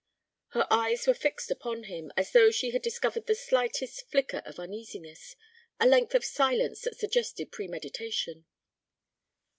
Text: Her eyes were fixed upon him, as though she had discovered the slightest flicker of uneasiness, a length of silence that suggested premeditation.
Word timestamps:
Her 0.53 0.65
eyes 0.71 1.05
were 1.05 1.13
fixed 1.13 1.51
upon 1.51 1.83
him, 1.83 2.11
as 2.17 2.31
though 2.31 2.49
she 2.49 2.71
had 2.71 2.81
discovered 2.81 3.27
the 3.27 3.35
slightest 3.35 4.09
flicker 4.09 4.41
of 4.47 4.57
uneasiness, 4.57 5.35
a 5.79 5.85
length 5.85 6.15
of 6.15 6.25
silence 6.25 6.81
that 6.81 6.97
suggested 6.97 7.51
premeditation. 7.51 8.47